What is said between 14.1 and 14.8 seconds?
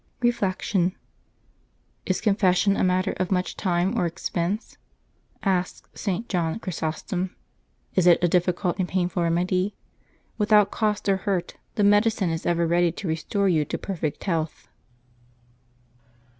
health.